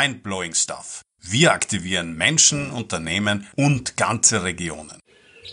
Mindblowing 0.00 0.54
Stuff. 0.54 1.02
Wir 1.20 1.52
aktivieren 1.52 2.16
Menschen, 2.16 2.70
Unternehmen 2.70 3.46
und 3.56 3.98
ganze 3.98 4.44
Regionen. 4.44 4.98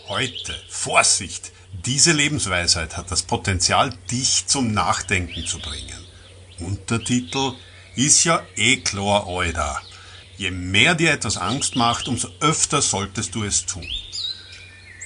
Heute, 0.08 0.54
Vorsicht, 0.70 1.52
diese 1.84 2.12
Lebensweisheit 2.12 2.96
hat 2.96 3.10
das 3.10 3.24
Potenzial, 3.24 3.92
dich 4.10 4.46
zum 4.46 4.72
Nachdenken 4.72 5.44
zu 5.44 5.58
bringen. 5.58 6.02
Untertitel 6.60 7.56
ist 7.94 8.24
ja 8.24 8.42
eh 8.56 8.78
klar, 8.78 9.26
Alter. 9.26 9.82
Je 10.38 10.50
mehr 10.50 10.94
dir 10.94 11.12
etwas 11.12 11.36
Angst 11.36 11.76
macht, 11.76 12.08
umso 12.08 12.28
öfter 12.40 12.80
solltest 12.80 13.34
du 13.34 13.44
es 13.44 13.66
tun. 13.66 13.86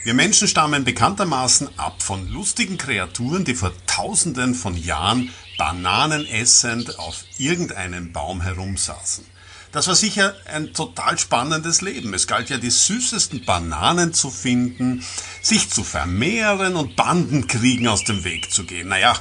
Wir 0.05 0.15
Menschen 0.15 0.47
stammen 0.47 0.85
bekanntermaßen 0.85 1.81
ab 1.81 2.01
von 2.01 2.29
lustigen 2.29 2.79
Kreaturen, 2.79 3.45
die 3.45 3.55
vor 3.55 3.73
tausenden 3.87 4.55
von 4.55 4.77
Jahren 4.77 5.31
Bananen 5.59 6.27
essend 6.27 6.99
auf 6.99 7.25
irgendeinem 7.39 8.13
Baum 8.13 8.41
herumsaßen. 8.41 9.32
Das 9.73 9.87
war 9.87 9.95
sicher 9.95 10.37
ein 10.45 10.75
total 10.75 11.19
spannendes 11.19 11.81
Leben. 11.81 12.13
Es 12.13 12.27
galt 12.27 12.51
ja 12.51 12.59
die 12.59 12.71
süßesten 12.71 13.47
Bananen 13.47 14.13
zu 14.13 14.31
finden, 14.31 15.03
sich 15.41 15.71
zu 15.71 15.83
vermehren 15.83 16.77
und 16.77 16.95
Bandenkriegen 16.95 17.89
aus 17.89 18.05
dem 18.05 18.23
Weg 18.23 18.53
zu 18.53 18.65
gehen. 18.65 18.89
Naja, 18.89 19.19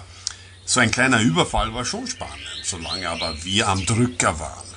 so 0.66 0.82
ein 0.82 0.92
kleiner 0.92 1.22
Überfall 1.22 1.74
war 1.74 1.86
schon 1.86 2.06
spannend, 2.06 2.38
solange 2.64 3.10
aber 3.10 3.44
wir 3.44 3.70
am 3.70 3.86
Drücker 3.86 4.40
waren. 4.40 4.68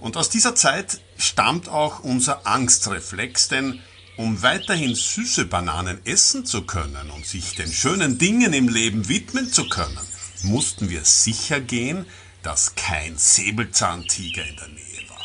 Und 0.00 0.16
aus 0.16 0.30
dieser 0.30 0.54
Zeit 0.54 1.00
stammt 1.18 1.68
auch 1.68 2.00
unser 2.00 2.46
Angstreflex, 2.46 3.48
denn 3.48 3.80
um 4.16 4.42
weiterhin 4.42 4.94
süße 4.94 5.44
Bananen 5.44 6.04
essen 6.06 6.46
zu 6.46 6.62
können 6.62 7.10
und 7.14 7.26
sich 7.26 7.54
den 7.54 7.70
schönen 7.70 8.18
Dingen 8.18 8.54
im 8.54 8.68
Leben 8.68 9.08
widmen 9.08 9.52
zu 9.52 9.68
können, 9.68 9.98
mussten 10.42 10.88
wir 10.88 11.04
sicher 11.04 11.60
gehen, 11.60 12.06
dass 12.42 12.74
kein 12.74 13.16
Säbelzahntiger 13.16 14.46
in 14.46 14.56
der 14.56 14.68
Nähe 14.68 15.08
war, 15.08 15.24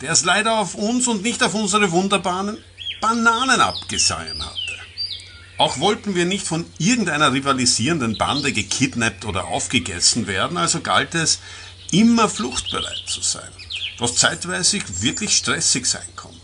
der 0.00 0.12
es 0.12 0.24
leider 0.24 0.58
auf 0.58 0.74
uns 0.74 1.08
und 1.08 1.22
nicht 1.22 1.42
auf 1.42 1.54
unsere 1.54 1.90
wunderbaren 1.90 2.58
Bananen 3.00 3.60
abgesehen 3.60 4.44
hatte. 4.44 4.60
Auch 5.56 5.78
wollten 5.78 6.14
wir 6.14 6.24
nicht 6.24 6.46
von 6.46 6.64
irgendeiner 6.78 7.32
rivalisierenden 7.32 8.18
Bande 8.18 8.52
gekidnappt 8.52 9.24
oder 9.24 9.46
aufgegessen 9.46 10.26
werden, 10.26 10.56
also 10.56 10.80
galt 10.80 11.14
es, 11.14 11.38
immer 11.92 12.28
fluchtbereit 12.28 13.04
zu 13.06 13.20
sein, 13.20 13.50
was 13.98 14.16
zeitweise 14.16 14.80
wirklich 15.00 15.36
stressig 15.36 15.86
sein 15.86 16.08
konnte. 16.16 16.34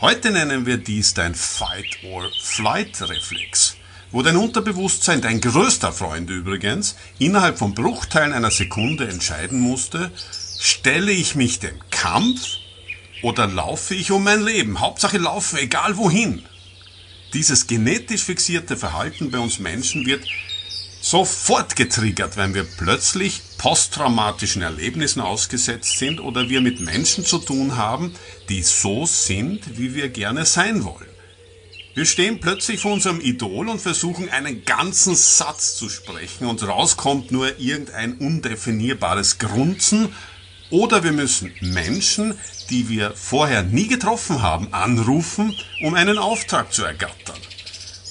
Heute 0.00 0.30
nennen 0.30 0.64
wir 0.64 0.76
dies 0.76 1.12
dein 1.14 1.34
Fight-or-Flight-Reflex 1.34 3.77
wo 4.10 4.22
dein 4.22 4.36
Unterbewusstsein, 4.36 5.20
dein 5.20 5.40
größter 5.40 5.92
Freund 5.92 6.30
übrigens, 6.30 6.96
innerhalb 7.18 7.58
von 7.58 7.74
Bruchteilen 7.74 8.32
einer 8.32 8.50
Sekunde 8.50 9.08
entscheiden 9.08 9.60
musste, 9.60 10.10
stelle 10.58 11.12
ich 11.12 11.34
mich 11.34 11.58
dem 11.58 11.78
Kampf 11.90 12.56
oder 13.22 13.46
laufe 13.46 13.94
ich 13.94 14.10
um 14.10 14.24
mein 14.24 14.42
Leben? 14.42 14.80
Hauptsache 14.80 15.18
laufen, 15.18 15.58
egal 15.58 15.96
wohin. 15.96 16.42
Dieses 17.34 17.66
genetisch 17.66 18.22
fixierte 18.22 18.76
Verhalten 18.76 19.30
bei 19.30 19.38
uns 19.38 19.58
Menschen 19.58 20.06
wird 20.06 20.24
sofort 21.00 21.76
getriggert, 21.76 22.36
wenn 22.36 22.54
wir 22.54 22.64
plötzlich 22.64 23.42
posttraumatischen 23.58 24.62
Erlebnissen 24.62 25.20
ausgesetzt 25.20 25.98
sind 25.98 26.20
oder 26.20 26.48
wir 26.48 26.60
mit 26.60 26.80
Menschen 26.80 27.24
zu 27.24 27.38
tun 27.38 27.76
haben, 27.76 28.14
die 28.48 28.62
so 28.62 29.04
sind, 29.04 29.78
wie 29.78 29.94
wir 29.94 30.08
gerne 30.08 30.44
sein 30.46 30.84
wollen. 30.84 31.17
Wir 31.98 32.06
stehen 32.06 32.38
plötzlich 32.38 32.78
vor 32.78 32.92
unserem 32.92 33.20
Idol 33.20 33.68
und 33.68 33.80
versuchen 33.80 34.28
einen 34.28 34.64
ganzen 34.64 35.16
Satz 35.16 35.74
zu 35.74 35.88
sprechen 35.88 36.46
und 36.46 36.62
rauskommt 36.62 37.32
nur 37.32 37.58
irgendein 37.58 38.18
undefinierbares 38.18 39.38
Grunzen 39.38 40.14
oder 40.70 41.02
wir 41.02 41.10
müssen 41.10 41.52
Menschen, 41.60 42.38
die 42.70 42.88
wir 42.88 43.14
vorher 43.16 43.64
nie 43.64 43.88
getroffen 43.88 44.42
haben, 44.42 44.72
anrufen, 44.72 45.52
um 45.82 45.94
einen 45.94 46.18
Auftrag 46.18 46.72
zu 46.72 46.84
ergattern. 46.84 47.40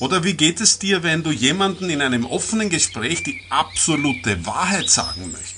Oder 0.01 0.25
wie 0.25 0.33
geht 0.33 0.59
es 0.59 0.79
dir, 0.79 1.03
wenn 1.03 1.23
du 1.23 1.31
jemanden 1.31 1.89
in 1.89 2.01
einem 2.01 2.25
offenen 2.25 2.69
Gespräch 2.69 3.23
die 3.23 3.39
absolute 3.49 4.45
Wahrheit 4.45 4.89
sagen 4.89 5.31
möchtest? 5.31 5.56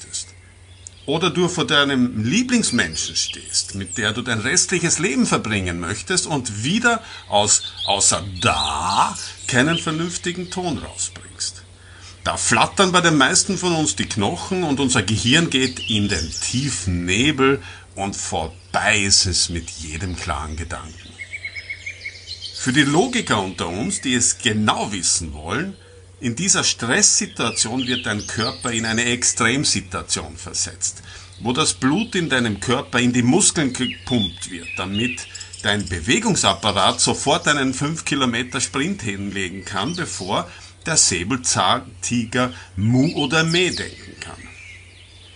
Oder 1.10 1.32
du 1.32 1.48
vor 1.48 1.66
deinem 1.66 2.24
Lieblingsmenschen 2.24 3.16
stehst, 3.16 3.74
mit 3.74 3.98
der 3.98 4.14
du 4.14 4.22
dein 4.22 4.40
restliches 4.40 5.00
Leben 5.00 5.26
verbringen 5.26 5.80
möchtest 5.80 6.28
und 6.28 6.64
wieder 6.64 7.02
aus 7.28 7.64
außer 7.88 8.24
da 8.42 9.18
keinen 9.48 9.80
vernünftigen 9.80 10.52
Ton 10.52 10.78
rausbringst. 10.78 11.64
Da 12.24 12.38
flattern 12.38 12.92
bei 12.92 13.02
den 13.02 13.18
meisten 13.18 13.58
von 13.58 13.74
uns 13.74 13.96
die 13.96 14.06
Knochen 14.06 14.64
und 14.64 14.80
unser 14.80 15.02
Gehirn 15.02 15.50
geht 15.50 15.90
in 15.90 16.10
den 16.10 16.32
tiefen 16.42 17.06
Nebel 17.06 17.60
und 17.96 18.16
vorbei 18.16 19.00
ist 19.00 19.26
es 19.26 19.50
mit 19.50 19.68
jedem 19.72 20.16
klaren 20.16 20.58
Gedanken. 20.58 21.10
Für 22.56 22.72
die 22.72 22.84
Logiker 22.84 23.42
unter 23.42 23.68
uns, 23.68 24.02
die 24.02 24.14
es 24.14 24.38
genau 24.38 24.92
wissen 24.92 25.34
wollen, 25.34 25.76
in 26.22 26.36
dieser 26.36 26.64
Stresssituation 26.64 27.88
wird 27.88 28.06
dein 28.06 28.26
Körper 28.28 28.72
in 28.72 28.86
eine 28.86 29.06
Extremsituation 29.06 30.36
versetzt, 30.36 31.02
wo 31.42 31.54
das 31.54 31.74
Blut 31.74 32.16
in 32.16 32.30
deinem 32.30 32.60
Körper 32.60 33.00
in 33.00 33.14
die 33.14 33.22
Muskeln 33.22 33.72
gepumpt 33.72 34.52
wird, 34.52 34.68
damit 34.78 35.28
dein 35.64 35.88
Bewegungsapparat 35.88 37.00
sofort 37.00 37.48
einen 37.48 37.74
5 37.74 38.06
Kilometer 38.06 38.60
Sprint 38.60 39.02
hinlegen 39.02 39.64
kann, 39.66 39.96
bevor 39.96 40.50
der 40.86 40.98
Säbelzahntiger 40.98 42.54
Mu 42.76 43.14
oder 43.16 43.44
Me 43.44 43.72
denken 43.72 44.20
kann. 44.20 44.38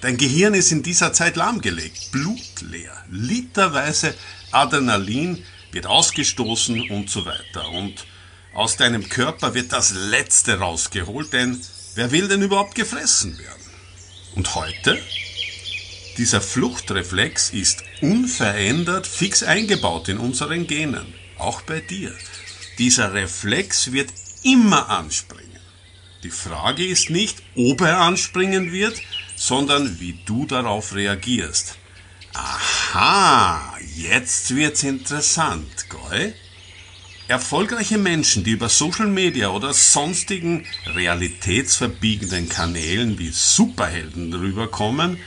Dein 0.02 0.18
Gehirn 0.18 0.54
ist 0.54 0.72
in 0.72 0.84
dieser 0.84 1.14
Zeit 1.14 1.38
lahmgelegt, 1.38 2.12
blutleer, 2.12 3.06
literweise 3.10 4.14
Adrenalin 4.52 5.44
wird 5.72 5.86
ausgestoßen 5.86 6.90
und 6.90 7.10
so 7.10 7.26
weiter. 7.26 7.70
Und 7.70 8.06
aus 8.54 8.78
deinem 8.78 9.10
Körper 9.10 9.54
wird 9.54 9.74
das 9.74 9.92
Letzte 9.92 10.60
rausgeholt, 10.60 11.34
denn 11.34 11.60
wer 11.96 12.12
will 12.12 12.28
denn 12.28 12.42
überhaupt 12.42 12.76
gefressen 12.76 13.38
werden? 13.38 13.64
Und 14.36 14.56
heute? 14.56 15.00
Dieser 16.18 16.42
Fluchtreflex 16.42 17.50
ist 17.50 17.84
unverändert 18.02 19.08
fix 19.08 19.42
eingebaut 19.42 20.10
in 20.10 20.20
unseren 20.20 20.68
Genen, 20.68 21.14
auch 21.38 21.62
bei 21.62 21.80
dir. 21.80 22.14
Dieser 22.78 23.14
Reflex 23.14 23.92
wird 23.92 24.10
immer 24.44 24.90
anspringen. 24.90 25.44
Die 26.24 26.30
Frage 26.30 26.86
ist 26.86 27.10
nicht, 27.10 27.42
ob 27.56 27.82
er 27.82 28.00
anspringen 28.00 28.72
wird, 28.72 29.02
sondern 29.36 30.00
wie 30.00 30.20
du 30.26 30.46
darauf 30.46 30.94
reagierst. 30.94 31.78
Aha, 32.34 33.78
jetzt 33.96 34.56
wird's 34.56 34.84
interessant, 34.84 35.88
gell? 35.90 36.34
Erfolgreiche 37.30 37.98
Menschen, 37.98 38.44
die 38.44 38.52
über 38.52 38.68
Social 38.68 39.08
Media 39.08 39.50
oder 39.50 39.74
sonstigen 39.74 40.66
realitätsverbiegenden 40.88 42.50
Kanälen 42.50 43.18
wie 43.18 43.30
Superhelden 43.30 44.34
rüberkommen, 44.34 45.18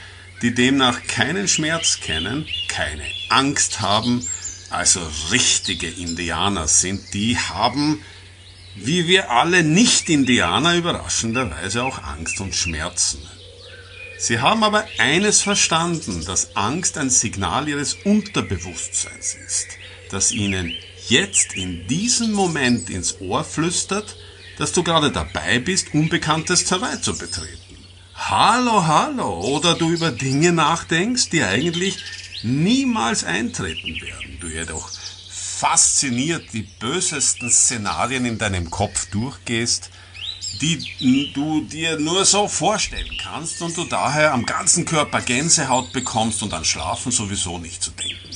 die 0.43 0.53
demnach 0.53 1.07
keinen 1.07 1.49
Schmerz 1.49 2.01
kennen, 2.01 2.47
keine 2.69 3.05
Angst 3.31 3.81
haben, 3.81 4.23
also 4.69 5.01
richtige 5.31 5.89
Indianer 5.89 6.69
sind, 6.69 7.15
die 7.15 7.39
haben, 7.39 8.03
wie 8.75 9.09
wir 9.09 9.31
alle 9.31 9.63
Nicht-Indianer, 9.63 10.77
überraschenderweise 10.77 11.83
auch 11.83 12.03
Angst 12.03 12.41
und 12.43 12.55
Schmerzen. 12.55 13.23
Sie 14.19 14.41
haben 14.41 14.65
aber 14.65 14.85
eines 14.99 15.41
verstanden, 15.41 16.27
dass 16.27 16.57
Angst 16.57 16.99
ein 16.99 17.09
Signal 17.09 17.69
ihres 17.69 17.95
Unterbewusstseins 17.95 19.35
ist, 19.47 19.69
das 20.11 20.31
ihnen 20.33 20.75
jetzt 21.09 21.55
in 21.55 21.87
diesem 21.87 22.33
Moment 22.33 22.91
ins 22.91 23.21
Ohr 23.21 23.45
flüstert, 23.45 24.17
dass 24.59 24.73
du 24.73 24.83
gerade 24.83 25.13
dabei 25.13 25.59
bist, 25.59 25.95
unbekanntes 25.95 26.65
Terrain 26.65 27.03
zu 27.03 27.17
betreten. 27.17 27.61
Hallo, 28.15 28.87
hallo, 28.87 29.41
oder 29.41 29.75
du 29.75 29.91
über 29.91 30.11
Dinge 30.11 30.53
nachdenkst, 30.53 31.29
die 31.29 31.43
eigentlich 31.43 31.99
niemals 32.43 33.25
eintreten 33.25 34.01
werden. 34.01 34.39
Du 34.41 34.49
jedoch 34.49 34.91
fasziniert 35.31 36.53
die 36.53 36.63
bösesten 36.81 37.51
Szenarien 37.51 38.25
in 38.25 38.39
deinem 38.39 38.71
Kopf 38.71 39.11
durchgehst, 39.11 39.91
die 40.61 41.33
du 41.35 41.63
dir 41.63 41.99
nur 41.99 42.25
so 42.25 42.49
vorstellen 42.49 43.19
kannst 43.23 43.61
und 43.61 43.77
du 43.77 43.85
daher 43.85 44.33
am 44.33 44.47
ganzen 44.47 44.87
Körper 44.87 45.21
Gänsehaut 45.21 45.93
bekommst 45.93 46.43
und 46.43 46.55
an 46.55 46.65
Schlafen 46.65 47.13
sowieso 47.13 47.59
nicht 47.59 47.83
zu 47.83 47.91
denken 47.91 48.33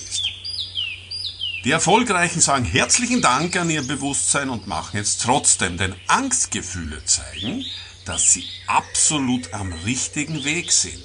die 1.64 1.72
Erfolgreichen 1.72 2.40
sagen 2.40 2.64
herzlichen 2.64 3.20
Dank 3.20 3.54
an 3.56 3.68
ihr 3.68 3.82
Bewusstsein 3.82 4.48
und 4.48 4.66
machen 4.66 4.98
es 4.98 5.18
trotzdem, 5.18 5.76
denn 5.76 5.94
Angstgefühle 6.06 7.04
zeigen, 7.04 7.64
dass 8.06 8.32
sie 8.32 8.44
absolut 8.66 9.52
am 9.52 9.72
richtigen 9.84 10.42
Weg 10.44 10.72
sind. 10.72 11.02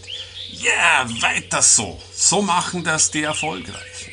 Ja, 0.51 1.05
yeah, 1.05 1.21
weiter 1.21 1.61
so. 1.61 2.01
So 2.13 2.41
machen 2.41 2.85
das 2.85 3.11
die 3.11 3.23
Erfolgreichen. 3.23 4.11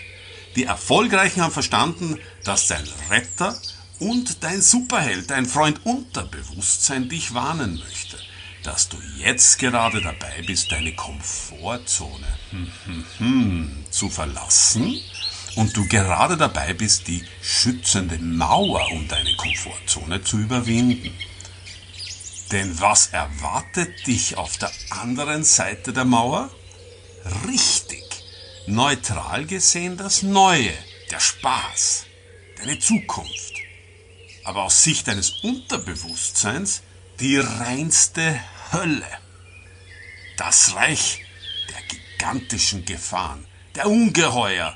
Die 0.56 0.65
Erfolgreichen 0.65 1.43
haben 1.43 1.53
verstanden, 1.53 2.19
dass 2.44 2.67
dein 2.67 2.89
Retter 3.09 3.56
und 4.00 4.43
dein 4.43 4.61
Superheld, 4.61 5.31
dein 5.31 5.47
Freund 5.47 5.87
Unterbewusstsein 5.87 7.09
dich 7.09 7.35
warnen 7.35 7.79
möchte. 7.79 8.19
dass 8.62 8.89
du 8.89 8.97
jetzt 9.19 9.59
gerade 9.59 10.00
dabei 10.00 10.43
bist, 10.47 10.71
deine 10.71 10.94
Komfortzone 10.94 12.27
zu 13.91 14.09
verlassen 14.09 15.00
und 15.57 15.77
du 15.77 15.87
gerade 15.87 16.37
dabei 16.37 16.73
bist, 16.73 17.09
die 17.09 17.25
schützende 17.43 18.19
Mauer 18.19 18.91
um 18.93 19.07
deine 19.09 19.35
Komfortzone 19.37 20.23
zu 20.23 20.39
überwinden. 20.39 21.13
Denn 22.51 22.81
was 22.81 23.09
erwartet 23.09 24.07
dich 24.07 24.37
auf 24.37 24.59
der 24.59 24.71
anderen 24.91 25.45
Seite 25.45 25.93
der 25.93 26.05
Mauer? 26.05 26.51
Richtig, 27.47 28.05
neutral 28.67 29.47
gesehen 29.47 29.97
das 29.97 30.23
Neue, 30.23 30.73
der 31.11 31.21
Spaß, 31.21 32.07
deine 32.59 32.79
Zukunft. 32.79 33.55
Aber 34.45 34.65
aus 34.65 34.83
Sicht 34.83 35.07
deines 35.09 35.31
Unterbewusstseins 35.43 36.83
die 37.21 37.39
reinste 37.39 38.41
Hölle. 38.73 39.07
Das 40.37 40.75
Reich 40.75 41.25
der 41.69 41.83
gigantischen 41.89 42.85
Gefahren, 42.85 43.47
der 43.77 43.87
Ungeheuer, 43.87 44.75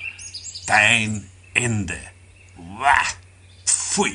dein 0.67 1.27
Ende. 1.55 1.99
Wah, 2.57 3.07
pfui. 3.65 4.13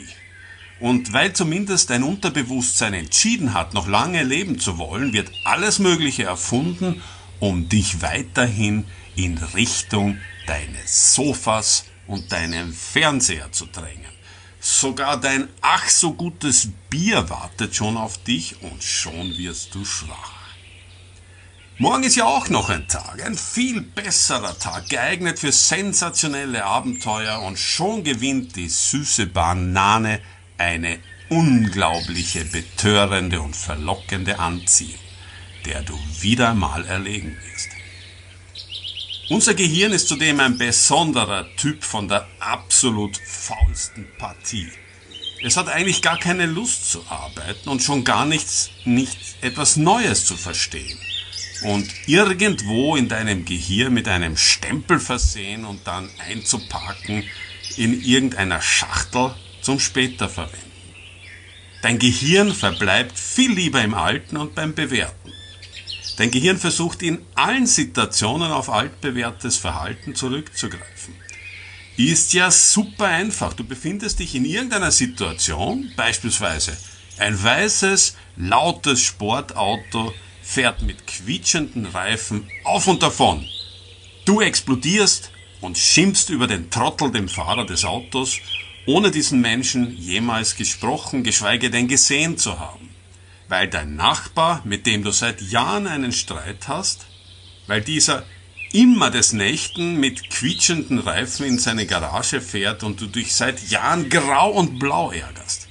Und 0.80 1.13
weil 1.13 1.33
zumindest 1.33 1.89
dein 1.89 2.03
Unterbewusstsein 2.03 2.94
entschieden 2.94 3.53
hat, 3.53 3.74
noch 3.74 3.88
lange 3.88 4.24
leben 4.24 4.59
zu 4.59 4.77
wollen, 4.77 5.13
wird 5.13 5.31
alles 5.45 5.80
Mögliche 5.80 6.24
erfunden, 6.24 7.01
um 7.39 7.69
dich 7.69 8.01
weiterhin 8.01 8.86
in 9.15 9.38
Richtung 9.38 10.18
deines 10.48 11.13
Sofas 11.13 11.86
und 12.07 12.31
deinem 12.31 12.74
Fernseher 12.74 13.51
zu 13.51 13.68
drängen. 13.68 14.12
Sogar 14.59 15.19
dein 15.19 15.48
ach 15.62 15.88
so 15.89 16.13
gutes 16.13 16.69
Bier 16.89 17.30
wartet 17.30 17.75
schon 17.75 17.98
auf 17.98 18.24
dich 18.24 18.62
und 18.62 18.83
schon 18.83 19.38
wirst 19.38 19.74
du 19.75 19.86
schwach. 19.86 20.40
Morgen 21.81 22.04
ist 22.04 22.16
ja 22.16 22.25
auch 22.25 22.48
noch 22.50 22.69
ein 22.69 22.88
Tag, 22.88 23.25
ein 23.25 23.36
viel 23.36 23.81
besserer 23.81 24.56
Tag, 24.60 24.88
geeignet 24.88 25.39
für 25.39 25.51
sensationelle 25.51 26.63
Abenteuer 26.63 27.42
und 27.42 27.57
schon 27.57 28.04
gewinnt 28.04 28.56
die 28.56 28.69
süße 28.69 29.25
Banane 29.25 30.22
eine 30.60 31.00
unglaubliche, 31.30 32.45
betörende 32.45 33.42
und 33.42 33.56
verlockende 33.56 34.38
Anziehung, 34.38 35.00
der 35.66 35.81
du 35.81 35.98
wieder 36.19 36.54
mal 36.54 36.86
erlegen 36.86 37.36
wirst. 37.50 37.69
Unser 39.31 39.56
Gehirn 39.56 39.92
ist 39.92 40.07
zudem 40.07 40.39
ein 40.39 40.60
besonderer 40.60 41.48
Typ 41.56 41.84
von 41.84 42.07
der 42.07 42.27
absolut 42.39 43.18
faulsten 43.18 44.06
Partie. 44.19 44.69
Es 45.44 45.57
hat 45.57 45.68
eigentlich 45.68 46.04
gar 46.04 46.19
keine 46.19 46.45
Lust 46.45 46.92
zu 46.92 47.04
arbeiten 47.10 47.69
und 47.69 47.81
schon 47.81 48.04
gar 48.04 48.27
nichts, 48.27 48.69
nichts 48.86 49.34
etwas 49.42 49.77
Neues 49.77 50.27
zu 50.27 50.38
verstehen 50.38 51.00
und 51.63 51.90
irgendwo 52.08 52.96
in 52.96 53.08
deinem 53.08 53.46
Gehirn 53.46 53.94
mit 53.94 54.08
einem 54.08 54.38
Stempel 54.38 55.00
versehen 55.00 55.66
und 55.66 55.86
dann 55.86 56.10
einzupacken 56.30 57.24
in 57.78 58.02
irgendeiner 58.02 58.62
Schachtel 58.62 59.34
zum 59.62 59.80
später 59.80 60.28
verwenden. 60.28 60.72
Dein 61.81 62.00
Gehirn 62.00 62.54
verbleibt 62.54 63.18
viel 63.18 63.52
lieber 63.52 63.81
im 63.81 63.94
Alten 63.94 64.38
und 64.38 64.56
beim 64.56 64.74
Bewerten. 64.74 65.31
Dein 66.18 66.30
Gehirn 66.30 66.58
versucht 66.58 67.02
in 67.02 67.19
allen 67.36 67.66
Situationen 67.66 68.52
auf 68.52 68.69
altbewährtes 68.69 69.58
Verhalten 69.58 70.13
zurückzugreifen. 70.13 71.16
Ist 71.98 72.34
ja 72.34 72.52
super 72.52 73.06
einfach. 73.06 73.54
Du 73.54 73.63
befindest 73.63 74.19
dich 74.19 74.36
in 74.36 74.46
irgendeiner 74.46 74.92
Situation, 74.92 75.92
beispielsweise 75.96 76.75
ein 77.18 77.42
weißes, 77.42 78.16
lautes 78.38 79.02
Sportauto 79.02 80.13
fährt 80.51 80.81
mit 80.81 81.07
quietschenden 81.07 81.86
Reifen 81.86 82.50
auf 82.65 82.88
und 82.88 83.01
davon. 83.01 83.48
Du 84.25 84.42
explodierst 84.42 85.31
und 85.62 85.77
schimpfst 85.77 86.30
über 86.30 86.45
den 86.45 86.69
Trottel, 86.69 87.09
dem 87.09 87.30
Fahrer 87.30 87.65
des 87.65 87.86
Autos, 87.86 88.38
ohne 88.86 89.12
diesen 89.12 89.39
Menschen 89.39 89.95
jemals 89.98 90.56
gesprochen, 90.56 91.24
geschweige 91.24 91.69
denn 91.69 91.88
gesehen 91.88 92.38
zu 92.38 92.59
haben. 92.59 92.89
Weil 93.48 93.69
dein 93.69 93.95
Nachbar, 93.95 94.62
mit 94.65 94.86
dem 94.86 95.03
du 95.03 95.12
seit 95.12 95.42
Jahren 95.42 95.88
einen 95.88 96.12
Streit 96.12 96.68
hast, 96.68 97.06
weil 97.68 97.81
dieser 97.81 98.25
immer 98.74 99.09
des 99.09 99.31
Nächten 99.31 100.01
mit 100.01 100.30
quietschenden 100.30 101.00
Reifen 101.00 101.45
in 101.45 101.59
seine 101.59 101.86
Garage 101.86 102.42
fährt 102.42 102.83
und 102.83 103.00
du 103.00 103.07
dich 103.07 103.36
seit 103.36 103.69
Jahren 103.69 104.09
grau 104.09 104.51
und 104.51 104.80
blau 104.80 105.12
ärgerst. 105.12 105.69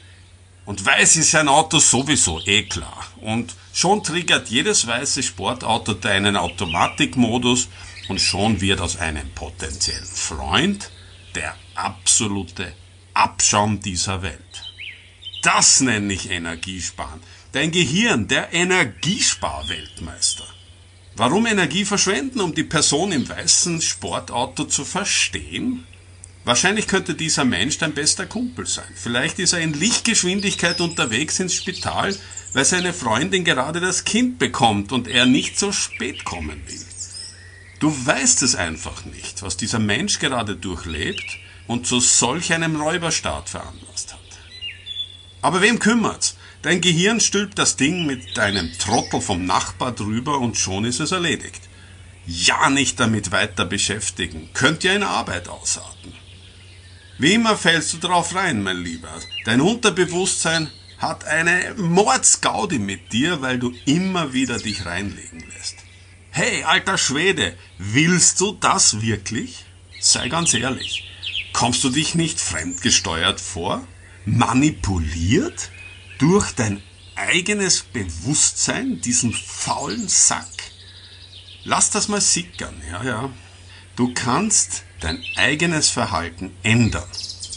Und 0.65 0.85
weiß 0.85 1.17
ist 1.17 1.32
sein 1.32 1.49
Auto 1.49 1.79
sowieso 1.81 2.41
eh 2.47 2.62
klar. 2.62 3.06
Und 3.21 3.55
schon 3.72 4.02
triggert 4.02 4.49
jedes 4.49 4.87
weiße 4.87 5.22
Sportauto 5.22 5.94
deinen 5.94 6.37
Automatikmodus 6.37 7.69
und 8.08 8.20
schon 8.20 8.61
wird 8.61 8.81
aus 8.81 8.99
einem 8.99 9.31
potenziellen 9.31 10.05
Freund 10.05 10.90
der 11.34 11.55
absolute 11.75 12.72
Abschaum 13.14 13.81
dieser 13.81 14.22
Welt. 14.22 14.40
Das 15.43 15.81
nenne 15.81 16.12
ich 16.12 16.31
Energiesparen. 16.31 17.20
Dein 17.52 17.70
Gehirn, 17.70 18.28
der 18.28 18.52
Energiesparweltmeister. 18.52 20.44
Warum 21.17 21.46
Energie 21.46 21.84
verschwenden, 21.84 22.40
um 22.40 22.55
die 22.55 22.64
Person 22.64 23.12
im 23.12 23.28
weißen 23.28 23.81
Sportauto 23.81 24.64
zu 24.64 24.84
verstehen? 24.84 25.87
Wahrscheinlich 26.50 26.88
könnte 26.88 27.14
dieser 27.14 27.44
Mensch 27.44 27.79
dein 27.79 27.94
bester 27.94 28.26
Kumpel 28.26 28.67
sein. 28.67 28.93
Vielleicht 28.97 29.38
ist 29.38 29.52
er 29.52 29.61
in 29.61 29.73
Lichtgeschwindigkeit 29.73 30.81
unterwegs 30.81 31.38
ins 31.38 31.55
Spital, 31.55 32.12
weil 32.55 32.64
seine 32.64 32.93
Freundin 32.93 33.44
gerade 33.44 33.79
das 33.79 34.02
Kind 34.02 34.41
bekommt 34.41 34.91
und 34.91 35.06
er 35.06 35.26
nicht 35.26 35.56
so 35.56 35.70
spät 35.70 36.25
kommen 36.25 36.61
will. 36.67 36.85
Du 37.79 37.94
weißt 38.05 38.43
es 38.43 38.56
einfach 38.56 39.05
nicht, 39.05 39.43
was 39.43 39.58
dieser 39.58 39.79
Mensch 39.79 40.19
gerade 40.19 40.56
durchlebt 40.56 41.38
und 41.69 41.87
zu 41.87 42.00
solch 42.00 42.53
einem 42.53 42.81
Räuberstaat 42.81 43.49
veranlasst 43.49 44.12
hat. 44.12 44.19
Aber 45.43 45.62
wem 45.62 45.79
kümmert's? 45.79 46.37
Dein 46.62 46.81
Gehirn 46.81 47.20
stülpt 47.20 47.61
das 47.61 47.76
Ding 47.76 48.06
mit 48.06 48.37
deinem 48.37 48.76
Trottel 48.76 49.20
vom 49.20 49.46
Nachbar 49.46 49.93
drüber 49.93 50.41
und 50.41 50.56
schon 50.56 50.85
ist 50.85 50.99
es 50.99 51.12
erledigt. 51.12 51.62
Ja 52.26 52.70
nicht 52.70 52.99
damit 52.99 53.31
weiter 53.31 53.67
beschäftigen, 53.67 54.49
könnt 54.53 54.82
ja 54.82 54.94
in 54.94 55.05
Arbeit 55.05 55.46
ausarten. 55.46 56.19
Wie 57.20 57.34
immer 57.34 57.55
fällst 57.55 57.93
du 57.93 57.99
drauf 57.99 58.34
rein, 58.34 58.62
mein 58.62 58.78
Lieber. 58.78 59.12
Dein 59.44 59.61
Unterbewusstsein 59.61 60.70
hat 60.96 61.25
eine 61.25 61.75
Mordsgaudi 61.76 62.78
mit 62.78 63.12
dir, 63.12 63.43
weil 63.43 63.58
du 63.58 63.75
immer 63.84 64.32
wieder 64.32 64.56
dich 64.56 64.87
reinlegen 64.87 65.44
lässt. 65.55 65.77
Hey, 66.31 66.65
alter 66.65 66.96
Schwede, 66.96 67.55
willst 67.77 68.41
du 68.41 68.53
das 68.53 69.03
wirklich? 69.03 69.67
Sei 70.00 70.31
ganz 70.31 70.55
ehrlich. 70.55 71.10
Kommst 71.53 71.84
du 71.84 71.91
dich 71.91 72.15
nicht 72.15 72.41
fremdgesteuert 72.41 73.39
vor? 73.39 73.86
Manipuliert? 74.24 75.69
Durch 76.19 76.53
dein 76.53 76.82
eigenes 77.17 77.82
Bewusstsein, 77.82 79.03
diesen 79.03 79.34
faulen 79.34 80.08
Sack? 80.08 80.48
Lass 81.65 81.91
das 81.91 82.08
mal 82.08 82.22
sickern, 82.22 82.81
ja, 82.91 83.05
ja. 83.05 83.31
Du 84.01 84.15
kannst 84.15 84.85
dein 85.01 85.23
eigenes 85.37 85.91
Verhalten 85.91 86.53
ändern 86.63 87.05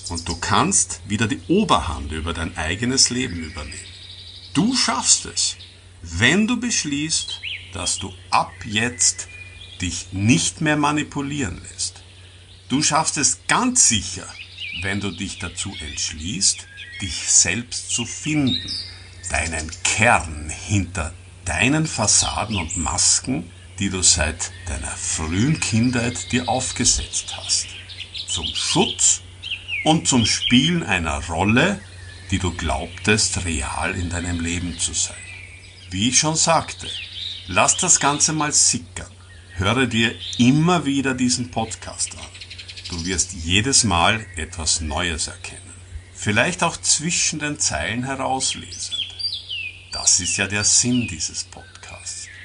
und 0.10 0.28
du 0.28 0.36
kannst 0.36 1.00
wieder 1.08 1.26
die 1.26 1.40
Oberhand 1.48 2.12
über 2.12 2.34
dein 2.34 2.58
eigenes 2.58 3.10
Leben 3.10 3.38
übernehmen. 3.46 3.94
Du 4.54 4.76
schaffst 4.76 5.26
es, 5.26 5.56
wenn 6.02 6.46
du 6.46 6.60
beschließt, 6.60 7.40
dass 7.72 7.98
du 7.98 8.12
ab 8.30 8.52
jetzt 8.66 9.30
dich 9.80 10.08
nicht 10.12 10.60
mehr 10.60 10.76
manipulieren 10.76 11.62
lässt. 11.72 12.04
Du 12.68 12.84
schaffst 12.84 13.18
es 13.18 13.40
ganz 13.48 13.88
sicher, 13.88 14.28
wenn 14.82 15.00
du 15.00 15.12
dich 15.12 15.40
dazu 15.40 15.74
entschließt, 15.80 16.68
dich 17.02 17.24
selbst 17.26 17.90
zu 17.90 18.04
finden, 18.04 18.70
deinen 19.30 19.72
Kern 19.86 20.50
hinter 20.50 21.14
deinen 21.46 21.88
Fassaden 21.88 22.58
und 22.58 22.76
Masken 22.76 23.50
die 23.80 23.90
du 23.90 24.02
seit 24.02 24.52
deiner 24.68 24.96
frühen 24.96 25.60
Kindheit 25.60 26.32
dir 26.32 26.48
aufgesetzt 26.48 27.36
hast. 27.38 27.68
Zum 28.28 28.46
Schutz 28.54 29.22
und 29.84 30.08
zum 30.08 30.26
Spielen 30.26 30.84
einer 30.84 31.24
Rolle, 31.26 31.82
die 32.32 32.40
du 32.40 32.52
glaubtest 32.52 33.46
real 33.46 33.96
in 33.96 34.10
deinem 34.10 34.40
Leben 34.40 34.78
zu 34.80 34.94
sein. 34.94 35.16
Wie 35.90 36.10
ich 36.10 36.20
schon 36.20 36.36
sagte, 36.36 36.88
lass 37.48 37.78
das 37.78 38.00
Ganze 38.00 38.34
mal 38.34 38.52
sickern. 38.52 39.12
Höre 39.56 39.86
dir 39.86 40.14
immer 40.40 40.86
wieder 40.86 41.14
diesen 41.14 41.52
Podcast 41.52 42.16
an. 42.16 42.26
Du 42.90 43.06
wirst 43.06 43.34
jedes 43.34 43.84
Mal 43.84 44.26
etwas 44.36 44.82
Neues 44.82 45.28
erkennen. 45.28 45.62
Vielleicht 46.16 46.64
auch 46.64 46.78
zwischen 46.78 47.40
den 47.40 47.60
Zeilen 47.60 48.04
herauslesend. 48.04 48.98
Das 49.92 50.20
ist 50.20 50.38
ja 50.38 50.48
der 50.48 50.64
Sinn 50.64 51.08
dieses 51.08 51.44
Podcasts 51.44 51.73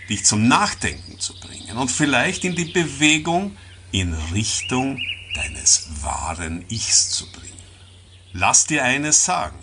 dich 0.08 0.24
zum 0.24 0.48
Nachdenken 0.48 1.18
zu 1.18 1.38
bringen 1.40 1.76
und 1.76 1.90
vielleicht 1.90 2.44
in 2.44 2.54
die 2.54 2.66
Bewegung 2.66 3.56
in 3.92 4.14
Richtung 4.32 5.00
deines 5.34 5.88
wahren 6.02 6.64
Ichs 6.68 7.10
zu 7.10 7.30
bringen. 7.30 7.52
Lass 8.32 8.66
dir 8.66 8.84
eines 8.84 9.24
sagen, 9.24 9.58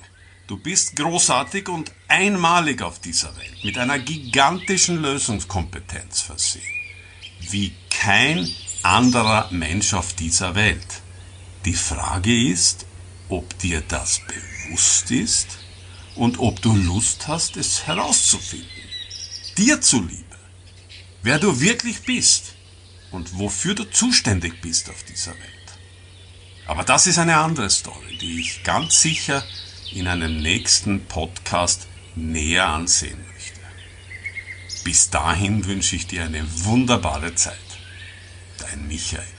Du 0.47 0.57
bist 0.57 0.95
großartig 0.95 1.69
und 1.69 1.91
einmalig 2.07 2.83
auf 2.83 2.99
dieser 2.99 3.35
Welt, 3.35 3.63
mit 3.63 3.79
einer 3.79 3.97
gigantischen 3.97 5.01
Lösungskompetenz 5.01 6.21
versehen, 6.21 6.61
wie 7.49 7.73
kein 7.89 8.47
anderer 8.83 9.49
Mensch 9.51 9.95
auf 9.95 10.13
dieser 10.13 10.53
Welt. 10.53 11.01
Die 11.65 11.73
Frage 11.73 12.51
ist, 12.51 12.85
ob 13.27 13.57
dir 13.57 13.81
das 13.87 14.21
bewusst 14.27 15.09
ist 15.09 15.57
und 16.13 16.37
ob 16.37 16.61
du 16.61 16.75
Lust 16.75 17.27
hast, 17.27 17.57
es 17.57 17.87
herauszufinden. 17.87 18.69
Dir 19.57 19.81
zuliebe, 19.81 20.24
wer 21.25 21.39
du 21.39 21.59
wirklich 21.59 22.03
bist 22.03 22.53
und 23.11 23.39
wofür 23.39 23.73
du 23.73 23.83
zuständig 23.85 24.61
bist 24.61 24.89
auf 24.91 25.03
dieser 25.03 25.31
Welt. 25.31 25.67
Aber 26.67 26.83
das 26.83 27.07
ist 27.07 27.17
eine 27.17 27.37
andere 27.37 27.69
Story, 27.71 28.17
die 28.21 28.39
ich 28.39 28.63
ganz 28.63 29.01
sicher 29.01 29.43
in 29.91 30.07
einem 30.07 30.39
nächsten 30.39 31.05
Podcast 31.05 31.87
näher 32.15 32.67
ansehen 32.67 33.17
möchte. 33.33 33.59
Bis 34.83 35.09
dahin 35.09 35.65
wünsche 35.65 35.95
ich 35.95 36.05
dir 36.05 36.25
eine 36.25 36.45
wunderbare 36.63 37.33
Zeit. 37.33 37.57
Dein 38.59 38.87
Michael. 38.87 39.34